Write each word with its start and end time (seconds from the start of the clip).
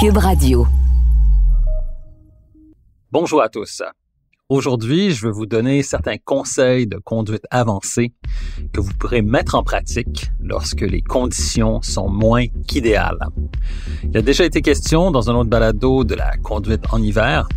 Cube 0.00 0.18
Radio. 0.18 0.64
Bonjour 3.10 3.42
à 3.42 3.48
tous. 3.48 3.82
Aujourd'hui, 4.48 5.10
je 5.10 5.26
vais 5.26 5.32
vous 5.32 5.46
donner 5.46 5.82
certains 5.82 6.18
conseils 6.24 6.86
de 6.86 6.98
conduite 6.98 7.42
avancée 7.50 8.12
que 8.72 8.80
vous 8.80 8.92
pourrez 8.96 9.22
mettre 9.22 9.56
en 9.56 9.64
pratique 9.64 10.30
lorsque 10.40 10.82
les 10.82 11.02
conditions 11.02 11.82
sont 11.82 12.08
moins 12.08 12.46
qu'idéales. 12.68 13.18
Il 14.04 14.16
a 14.16 14.22
déjà 14.22 14.44
été 14.44 14.62
question 14.62 15.10
dans 15.10 15.30
un 15.30 15.34
autre 15.34 15.50
balado 15.50 16.04
de 16.04 16.14
la 16.14 16.36
conduite 16.36 16.84
en 16.92 17.02
hiver. 17.02 17.48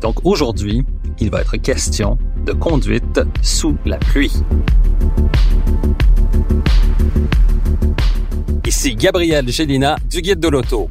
Donc 0.00 0.26
aujourd'hui, 0.26 0.84
il 1.20 1.30
va 1.30 1.42
être 1.42 1.56
question 1.56 2.18
de 2.44 2.52
conduite 2.52 3.20
sous 3.42 3.76
la 3.84 3.98
pluie. 3.98 4.32
Ici 8.66 8.96
Gabriel 8.96 9.48
Gélina 9.48 9.96
du 10.10 10.20
Guide 10.20 10.40
de 10.40 10.48
l'Auto. 10.48 10.90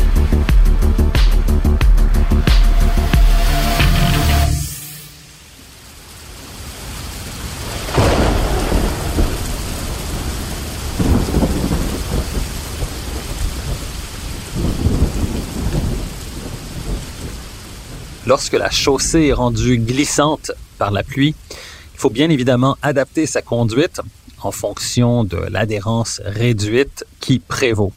Lorsque 18.27 18.53
la 18.53 18.69
chaussée 18.69 19.27
est 19.27 19.33
rendue 19.33 19.79
glissante 19.79 20.51
par 20.77 20.91
la 20.91 21.03
pluie, 21.03 21.33
il 21.49 21.99
faut 21.99 22.11
bien 22.11 22.29
évidemment 22.29 22.77
adapter 22.83 23.25
sa 23.25 23.41
conduite 23.41 23.99
en 24.43 24.51
fonction 24.51 25.23
de 25.23 25.37
l'adhérence 25.37 26.21
réduite 26.23 27.03
qui 27.19 27.39
prévaut. 27.39 27.93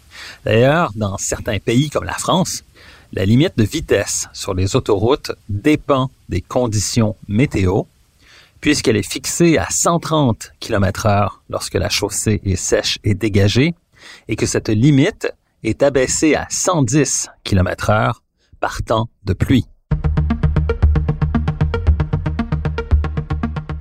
D'ailleurs, 0.47 0.93
dans 0.95 1.19
certains 1.19 1.59
pays 1.59 1.91
comme 1.91 2.05
la 2.05 2.15
France, 2.15 2.65
la 3.13 3.27
limite 3.27 3.59
de 3.59 3.65
vitesse 3.65 4.29
sur 4.33 4.55
les 4.55 4.77
autoroutes 4.77 5.33
dépend 5.51 6.11
des 6.31 6.41
conditions 6.41 7.17
météo, 7.29 7.83
puisqu'elle 8.63 8.97
est 8.97 9.09
fixée 9.09 9.59
à 9.59 9.67
130 9.71 10.53
km 10.59 11.05
heure 11.05 11.43
lorsque 11.51 11.75
la 11.75 11.91
chaussée 11.91 12.41
est 12.47 12.57
sèche 12.57 12.99
et 13.05 13.15
dégagée, 13.15 13.75
et 14.29 14.37
que 14.37 14.47
cette 14.47 14.71
limite 14.71 15.29
est 15.63 15.83
abaissée 15.83 16.35
à 16.35 16.47
110 16.51 17.29
km 17.45 17.91
heure 17.91 18.23
par 18.59 18.83
temps 18.83 19.09
de 19.25 19.35
pluie. 19.35 19.67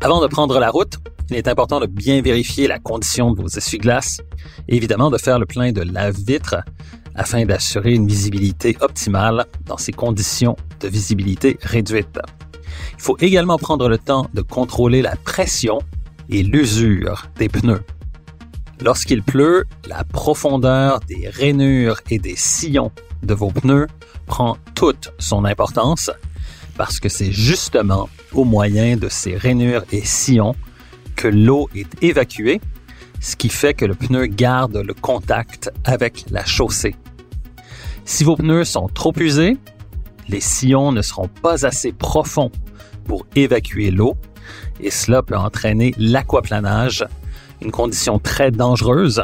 Avant 0.03 0.19
de 0.19 0.27
prendre 0.27 0.59
la 0.59 0.69
route, 0.69 0.95
il 1.29 1.37
est 1.37 1.47
important 1.47 1.79
de 1.79 1.85
bien 1.85 2.21
vérifier 2.21 2.67
la 2.67 2.77
condition 2.77 3.31
de 3.31 3.41
vos 3.41 3.47
essuie-glaces 3.47 4.19
et 4.67 4.75
évidemment 4.75 5.09
de 5.09 5.17
faire 5.17 5.39
le 5.39 5.45
plein 5.45 5.71
de 5.71 5.79
lave-vitre 5.79 6.57
afin 7.15 7.45
d'assurer 7.45 7.93
une 7.93 8.05
visibilité 8.05 8.75
optimale 8.81 9.45
dans 9.65 9.77
ces 9.77 9.93
conditions 9.93 10.57
de 10.81 10.89
visibilité 10.89 11.57
réduite. 11.61 12.19
Il 12.97 13.01
faut 13.01 13.15
également 13.21 13.57
prendre 13.57 13.87
le 13.87 13.97
temps 13.97 14.27
de 14.33 14.41
contrôler 14.41 15.01
la 15.01 15.15
pression 15.15 15.79
et 16.27 16.43
l'usure 16.43 17.27
des 17.37 17.47
pneus. 17.47 17.83
Lorsqu'il 18.81 19.23
pleut, 19.23 19.63
la 19.87 20.03
profondeur 20.03 20.99
des 21.07 21.29
rainures 21.29 22.01
et 22.09 22.19
des 22.19 22.35
sillons 22.35 22.91
de 23.21 23.33
vos 23.33 23.51
pneus 23.51 23.87
prend 24.25 24.57
toute 24.75 25.13
son 25.17 25.45
importance 25.45 26.11
parce 26.77 26.99
que 26.99 27.09
c'est 27.09 27.31
justement 27.31 28.09
au 28.33 28.43
moyen 28.43 28.97
de 28.97 29.09
ces 29.09 29.35
rainures 29.35 29.83
et 29.91 30.03
sillons 30.03 30.55
que 31.15 31.27
l'eau 31.27 31.69
est 31.75 32.03
évacuée, 32.03 32.61
ce 33.19 33.35
qui 33.35 33.49
fait 33.49 33.73
que 33.73 33.85
le 33.85 33.95
pneu 33.95 34.25
garde 34.25 34.77
le 34.77 34.93
contact 34.93 35.71
avec 35.83 36.25
la 36.29 36.43
chaussée. 36.45 36.95
Si 38.05 38.23
vos 38.23 38.35
pneus 38.35 38.65
sont 38.65 38.87
trop 38.87 39.13
usés, 39.17 39.57
les 40.27 40.41
sillons 40.41 40.91
ne 40.91 41.01
seront 41.01 41.29
pas 41.41 41.65
assez 41.65 41.91
profonds 41.91 42.51
pour 43.05 43.25
évacuer 43.35 43.91
l'eau 43.91 44.15
et 44.79 44.91
cela 44.91 45.21
peut 45.21 45.37
entraîner 45.37 45.93
l'aquaplanage, 45.97 47.05
une 47.61 47.71
condition 47.71 48.19
très 48.19 48.51
dangereuse 48.51 49.23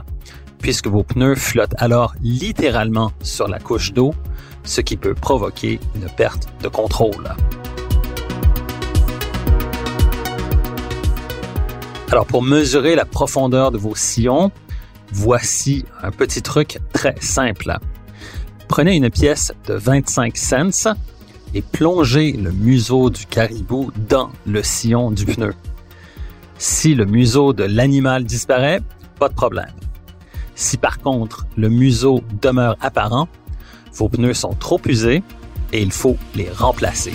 puisque 0.59 0.87
vos 0.87 1.03
pneus 1.03 1.35
flottent 1.35 1.75
alors 1.77 2.13
littéralement 2.21 3.11
sur 3.21 3.47
la 3.47 3.59
couche 3.59 3.93
d'eau 3.93 4.13
ce 4.63 4.81
qui 4.81 4.97
peut 4.97 5.13
provoquer 5.13 5.79
une 5.95 6.07
perte 6.09 6.47
de 6.61 6.67
contrôle. 6.67 7.35
Alors 12.11 12.25
pour 12.25 12.41
mesurer 12.41 12.95
la 12.95 13.05
profondeur 13.05 13.71
de 13.71 13.77
vos 13.77 13.95
sillons, 13.95 14.51
voici 15.11 15.85
un 16.01 16.11
petit 16.11 16.41
truc 16.41 16.79
très 16.91 17.15
simple. 17.21 17.77
Prenez 18.67 18.95
une 18.95 19.09
pièce 19.09 19.51
de 19.67 19.75
25 19.75 20.35
cents 20.35 20.95
et 21.53 21.61
plongez 21.61 22.31
le 22.31 22.51
museau 22.51 23.09
du 23.09 23.25
caribou 23.25 23.91
dans 24.07 24.31
le 24.45 24.63
sillon 24.63 25.11
du 25.11 25.25
pneu. 25.25 25.53
Si 26.57 26.95
le 26.95 27.05
museau 27.05 27.53
de 27.53 27.63
l'animal 27.63 28.25
disparaît, 28.25 28.81
pas 29.19 29.29
de 29.29 29.33
problème. 29.33 29.73
Si 30.55 30.77
par 30.77 30.99
contre 30.99 31.47
le 31.57 31.69
museau 31.69 32.23
demeure 32.41 32.75
apparent, 32.81 33.27
vos 33.93 34.09
pneus 34.09 34.33
sont 34.33 34.53
trop 34.53 34.79
usés 34.85 35.23
et 35.73 35.81
il 35.81 35.91
faut 35.91 36.17
les 36.35 36.49
remplacer. 36.49 37.13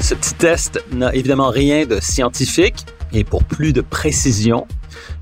Ce 0.00 0.14
petit 0.14 0.34
test 0.34 0.84
n'a 0.92 1.14
évidemment 1.14 1.50
rien 1.50 1.86
de 1.86 2.00
scientifique 2.00 2.84
et 3.12 3.24
pour 3.24 3.44
plus 3.44 3.72
de 3.72 3.80
précision, 3.80 4.66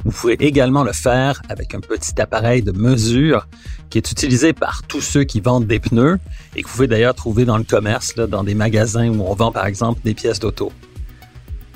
vous 0.05 0.13
pouvez 0.13 0.35
également 0.45 0.85
le 0.85 0.93
faire 0.93 1.43
avec 1.49 1.75
un 1.75 1.81
petit 1.81 2.21
appareil 2.21 2.63
de 2.63 2.73
mesure 2.73 3.47
qui 3.91 3.99
est 3.99 4.11
utilisé 4.11 4.53
par 4.53 4.83
tous 4.85 5.01
ceux 5.01 5.25
qui 5.25 5.41
vendent 5.41 5.67
des 5.67 5.81
pneus 5.81 6.19
et 6.57 6.63
que 6.63 6.69
vous 6.69 6.75
pouvez 6.75 6.87
d'ailleurs 6.87 7.15
trouver 7.15 7.45
dans 7.45 7.59
le 7.59 7.65
commerce, 7.65 8.15
dans 8.15 8.45
des 8.45 8.55
magasins 8.55 9.09
où 9.09 9.23
on 9.23 9.35
vend 9.35 9.53
par 9.53 9.67
exemple 9.67 10.01
des 10.05 10.15
pièces 10.15 10.39
d'auto. 10.39 10.73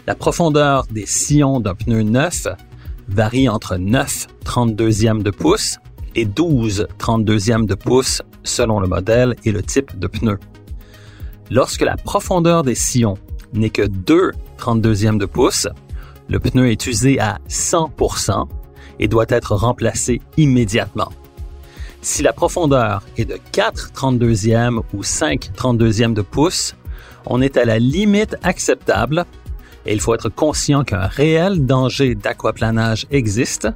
La 0.07 0.15
profondeur 0.15 0.87
des 0.91 1.07
sillons 1.07 1.61
d'un 1.61 1.75
pneu 1.75 2.03
neuf 2.03 2.47
varie 3.09 3.49
entre 3.49 3.77
9 3.77 4.29
32e 4.45 5.23
de 5.23 5.31
pouce 5.31 5.79
et 6.15 6.25
12 6.25 6.87
32e 6.99 7.67
de 7.67 7.75
pouce 7.75 8.23
selon 8.43 8.81
le 8.81 8.89
modèle 8.89 9.35
et 9.45 9.53
le 9.53 9.63
type 9.63 9.99
de 9.99 10.07
pneu. 10.07 10.39
Lorsque 11.51 11.83
la 11.83 11.97
profondeur 11.97 12.63
des 12.63 12.75
sillons 12.75 13.19
n'est 13.53 13.71
que 13.71 13.83
2 13.83 14.33
32e 14.59 15.19
de 15.19 15.27
pouce, 15.27 15.69
le 16.29 16.39
pneu 16.39 16.71
est 16.71 16.87
usé 16.87 17.21
à 17.21 17.39
100% 17.49 18.47
et 18.99 19.09
doit 19.09 19.27
être 19.29 19.55
remplacé 19.55 20.21
immédiatement. 20.37 21.13
Si 22.01 22.23
la 22.23 22.33
profondeur 22.33 23.03
est 23.17 23.25
de 23.25 23.39
4 23.53 23.93
32e 23.95 24.83
ou 24.93 25.03
5 25.03 25.51
32e 25.57 26.13
de 26.13 26.23
pouce, 26.23 26.75
on 27.27 27.41
est 27.41 27.57
à 27.57 27.65
la 27.65 27.79
limite 27.79 28.37
acceptable 28.43 29.25
et 29.87 29.93
il 29.93 30.01
faut 30.01 30.15
être 30.15 30.29
conscient 30.29 30.85
qu'un 30.85 31.07
réel 31.07 31.67
danger 31.67 32.15
d'aquaplanage 32.15 33.07
existe 33.11 33.69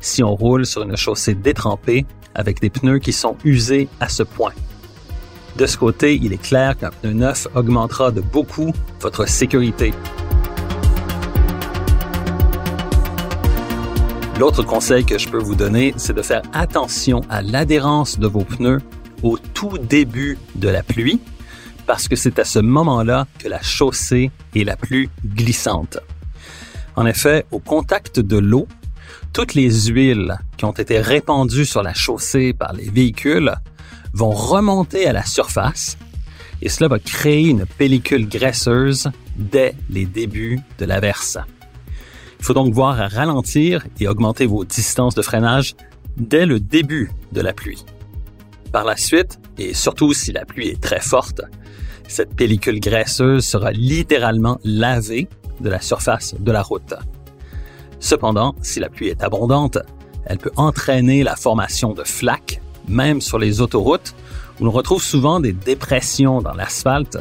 si 0.00 0.22
on 0.22 0.34
roule 0.34 0.66
sur 0.66 0.82
une 0.82 0.96
chaussée 0.96 1.34
détrempée 1.34 2.04
avec 2.34 2.60
des 2.60 2.70
pneus 2.70 2.98
qui 2.98 3.12
sont 3.12 3.36
usés 3.44 3.88
à 4.00 4.08
ce 4.08 4.22
point. 4.22 4.52
De 5.56 5.64
ce 5.64 5.78
côté, 5.78 6.18
il 6.22 6.34
est 6.34 6.42
clair 6.42 6.76
qu'un 6.76 6.90
pneu 6.90 7.12
neuf 7.12 7.48
augmentera 7.54 8.10
de 8.10 8.20
beaucoup 8.20 8.72
votre 9.00 9.26
sécurité. 9.26 9.94
L'autre 14.38 14.62
conseil 14.62 15.06
que 15.06 15.16
je 15.16 15.30
peux 15.30 15.38
vous 15.38 15.54
donner, 15.54 15.94
c'est 15.96 16.12
de 16.12 16.20
faire 16.20 16.42
attention 16.52 17.22
à 17.30 17.40
l'adhérence 17.40 18.18
de 18.18 18.26
vos 18.26 18.44
pneus 18.44 18.82
au 19.22 19.38
tout 19.38 19.78
début 19.78 20.36
de 20.56 20.68
la 20.68 20.82
pluie 20.82 21.20
parce 21.86 22.08
que 22.08 22.16
c'est 22.16 22.38
à 22.38 22.44
ce 22.44 22.58
moment-là 22.58 23.26
que 23.38 23.48
la 23.48 23.62
chaussée 23.62 24.30
est 24.54 24.64
la 24.64 24.76
plus 24.76 25.08
glissante. 25.24 25.98
En 26.96 27.06
effet, 27.06 27.44
au 27.50 27.58
contact 27.58 28.20
de 28.20 28.38
l'eau, 28.38 28.66
toutes 29.32 29.54
les 29.54 29.70
huiles 29.88 30.36
qui 30.56 30.64
ont 30.64 30.72
été 30.72 31.00
répandues 31.00 31.66
sur 31.66 31.82
la 31.82 31.94
chaussée 31.94 32.52
par 32.52 32.72
les 32.72 32.88
véhicules 32.88 33.54
vont 34.12 34.30
remonter 34.30 35.06
à 35.06 35.12
la 35.12 35.24
surface 35.24 35.98
et 36.62 36.68
cela 36.68 36.88
va 36.88 36.98
créer 36.98 37.48
une 37.48 37.66
pellicule 37.66 38.28
graisseuse 38.28 39.10
dès 39.36 39.74
les 39.90 40.06
débuts 40.06 40.60
de 40.78 40.86
la 40.86 41.00
verse. 41.00 41.38
Il 42.38 42.44
faut 42.44 42.54
donc 42.54 42.72
voir 42.72 43.00
à 43.00 43.08
ralentir 43.08 43.86
et 44.00 44.08
augmenter 44.08 44.46
vos 44.46 44.64
distances 44.64 45.14
de 45.14 45.22
freinage 45.22 45.74
dès 46.16 46.46
le 46.46 46.60
début 46.60 47.10
de 47.32 47.40
la 47.40 47.52
pluie. 47.52 47.84
Par 48.72 48.84
la 48.84 48.96
suite, 48.96 49.38
et 49.58 49.74
surtout 49.74 50.12
si 50.12 50.32
la 50.32 50.44
pluie 50.44 50.68
est 50.68 50.80
très 50.80 51.00
forte, 51.00 51.42
cette 52.08 52.34
pellicule 52.34 52.80
graisseuse 52.80 53.44
sera 53.44 53.72
littéralement 53.72 54.58
lavée 54.64 55.28
de 55.60 55.68
la 55.68 55.80
surface 55.80 56.34
de 56.38 56.52
la 56.52 56.62
route. 56.62 56.94
Cependant, 58.00 58.54
si 58.62 58.80
la 58.80 58.88
pluie 58.88 59.08
est 59.08 59.22
abondante, 59.22 59.78
elle 60.26 60.38
peut 60.38 60.52
entraîner 60.56 61.22
la 61.22 61.36
formation 61.36 61.92
de 61.92 62.04
flaques, 62.04 62.60
même 62.88 63.20
sur 63.20 63.38
les 63.38 63.60
autoroutes, 63.60 64.14
où 64.60 64.64
l'on 64.64 64.70
retrouve 64.70 65.02
souvent 65.02 65.40
des 65.40 65.52
dépressions 65.52 66.40
dans 66.40 66.54
l'asphalte, 66.54 67.18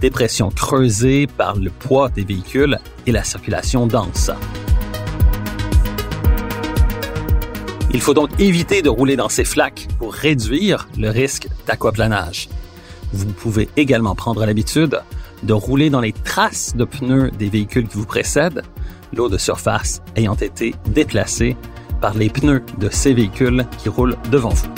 dépressions 0.00 0.50
creusées 0.50 1.26
par 1.26 1.56
le 1.56 1.70
poids 1.70 2.08
des 2.08 2.24
véhicules 2.24 2.78
et 3.06 3.12
la 3.12 3.24
circulation 3.24 3.86
dense. 3.86 4.30
Il 7.92 8.02
faut 8.02 8.14
donc 8.14 8.28
éviter 8.38 8.82
de 8.82 8.90
rouler 8.90 9.16
dans 9.16 9.30
ces 9.30 9.44
flaques 9.44 9.88
pour 9.98 10.12
réduire 10.12 10.88
le 10.98 11.08
risque 11.08 11.48
d'aquaplanage. 11.66 12.48
Vous 13.12 13.26
pouvez 13.32 13.68
également 13.76 14.14
prendre 14.14 14.44
l'habitude 14.44 15.00
de 15.42 15.52
rouler 15.52 15.90
dans 15.90 16.00
les 16.00 16.12
traces 16.12 16.74
de 16.76 16.84
pneus 16.84 17.30
des 17.30 17.48
véhicules 17.48 17.88
qui 17.88 17.96
vous 17.96 18.06
précèdent, 18.06 18.62
l'eau 19.14 19.28
de 19.28 19.38
surface 19.38 20.02
ayant 20.16 20.34
été 20.34 20.74
déplacée 20.86 21.56
par 22.00 22.14
les 22.14 22.28
pneus 22.28 22.62
de 22.78 22.88
ces 22.90 23.14
véhicules 23.14 23.66
qui 23.78 23.88
roulent 23.88 24.16
devant 24.30 24.50
vous. 24.50 24.68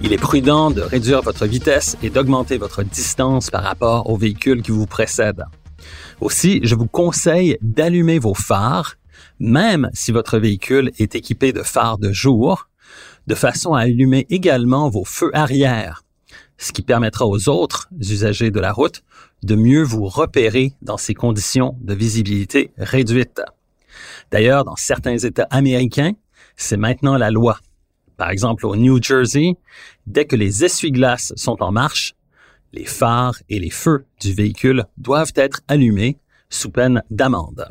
Il 0.00 0.12
est 0.12 0.18
prudent 0.18 0.70
de 0.70 0.80
réduire 0.80 1.22
votre 1.22 1.44
vitesse 1.44 1.96
et 2.02 2.08
d'augmenter 2.08 2.56
votre 2.56 2.84
distance 2.84 3.50
par 3.50 3.64
rapport 3.64 4.08
aux 4.08 4.16
véhicules 4.16 4.62
qui 4.62 4.70
vous 4.70 4.86
précèdent. 4.86 5.44
Aussi, 6.20 6.60
je 6.62 6.74
vous 6.76 6.86
conseille 6.86 7.58
d'allumer 7.62 8.18
vos 8.18 8.34
phares, 8.34 8.94
même 9.38 9.90
si 9.92 10.12
votre 10.12 10.38
véhicule 10.38 10.90
est 10.98 11.14
équipé 11.14 11.52
de 11.52 11.62
phares 11.62 11.98
de 11.98 12.12
jour, 12.12 12.68
de 13.26 13.34
façon 13.34 13.74
à 13.74 13.82
allumer 13.82 14.26
également 14.30 14.88
vos 14.88 15.04
feux 15.04 15.30
arrière, 15.34 16.04
ce 16.56 16.72
qui 16.72 16.82
permettra 16.82 17.26
aux 17.26 17.48
autres 17.48 17.88
usagers 18.00 18.50
de 18.50 18.60
la 18.60 18.72
route 18.72 19.02
de 19.42 19.54
mieux 19.54 19.82
vous 19.82 20.06
repérer 20.06 20.72
dans 20.82 20.96
ces 20.96 21.14
conditions 21.14 21.76
de 21.80 21.94
visibilité 21.94 22.72
réduite. 22.76 23.40
D'ailleurs, 24.30 24.64
dans 24.64 24.76
certains 24.76 25.18
États 25.18 25.46
américains, 25.50 26.12
c'est 26.56 26.76
maintenant 26.76 27.16
la 27.16 27.30
loi. 27.30 27.58
Par 28.16 28.30
exemple, 28.30 28.66
au 28.66 28.74
New 28.74 29.00
Jersey, 29.00 29.54
dès 30.06 30.24
que 30.24 30.36
les 30.36 30.64
essuie-glaces 30.64 31.32
sont 31.36 31.62
en 31.62 31.70
marche, 31.70 32.14
les 32.72 32.84
phares 32.84 33.36
et 33.48 33.58
les 33.60 33.70
feux 33.70 34.04
du 34.20 34.32
véhicule 34.34 34.84
doivent 34.96 35.32
être 35.36 35.60
allumés 35.68 36.18
sous 36.50 36.70
peine 36.70 37.02
d'amende. 37.10 37.68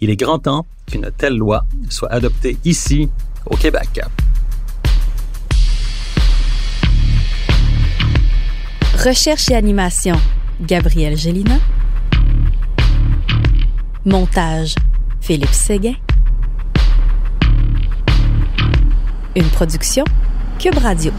Il 0.00 0.10
est 0.10 0.16
grand 0.16 0.38
temps 0.38 0.66
qu'une 0.86 1.10
telle 1.16 1.36
loi 1.36 1.64
soit 1.88 2.10
adoptée 2.12 2.58
ici, 2.64 3.08
au 3.46 3.56
Québec. 3.56 4.00
Recherche 9.04 9.50
et 9.50 9.54
animation, 9.54 10.16
Gabriel 10.60 11.16
Gélina. 11.16 11.58
Montage, 14.04 14.74
Philippe 15.20 15.52
Séguin. 15.52 15.94
Une 19.34 19.48
production, 19.50 20.04
Cube 20.58 20.78
Radio. 20.78 21.12